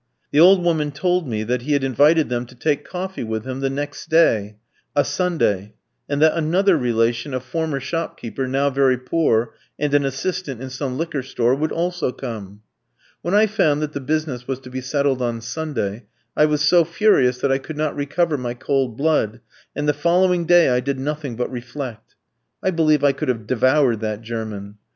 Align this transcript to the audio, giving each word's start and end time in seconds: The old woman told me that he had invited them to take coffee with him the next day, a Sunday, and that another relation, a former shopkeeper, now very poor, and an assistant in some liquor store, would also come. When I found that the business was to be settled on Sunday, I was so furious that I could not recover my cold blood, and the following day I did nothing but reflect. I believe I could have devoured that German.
The 0.31 0.39
old 0.39 0.63
woman 0.63 0.89
told 0.91 1.27
me 1.27 1.43
that 1.43 1.61
he 1.61 1.73
had 1.73 1.83
invited 1.83 2.27
them 2.27 2.47
to 2.47 2.55
take 2.55 2.83
coffee 2.83 3.23
with 3.23 3.45
him 3.45 3.59
the 3.59 3.69
next 3.69 4.09
day, 4.09 4.55
a 4.95 5.05
Sunday, 5.05 5.75
and 6.09 6.19
that 6.23 6.35
another 6.35 6.75
relation, 6.75 7.35
a 7.35 7.39
former 7.39 7.79
shopkeeper, 7.79 8.47
now 8.47 8.71
very 8.71 8.97
poor, 8.97 9.53
and 9.77 9.93
an 9.93 10.03
assistant 10.03 10.59
in 10.59 10.71
some 10.71 10.97
liquor 10.97 11.21
store, 11.21 11.53
would 11.53 11.71
also 11.71 12.11
come. 12.11 12.63
When 13.21 13.35
I 13.35 13.45
found 13.45 13.79
that 13.83 13.93
the 13.93 13.99
business 13.99 14.47
was 14.47 14.59
to 14.61 14.71
be 14.71 14.81
settled 14.81 15.21
on 15.21 15.39
Sunday, 15.39 16.05
I 16.35 16.47
was 16.47 16.63
so 16.63 16.83
furious 16.83 17.37
that 17.37 17.51
I 17.51 17.59
could 17.59 17.77
not 17.77 17.95
recover 17.95 18.39
my 18.39 18.55
cold 18.55 18.97
blood, 18.97 19.39
and 19.75 19.87
the 19.87 19.93
following 19.93 20.45
day 20.45 20.69
I 20.69 20.79
did 20.79 20.97
nothing 20.99 21.35
but 21.35 21.51
reflect. 21.51 22.15
I 22.63 22.71
believe 22.71 23.03
I 23.03 23.11
could 23.11 23.27
have 23.27 23.45
devoured 23.45 23.99
that 23.99 24.23
German. 24.23 24.79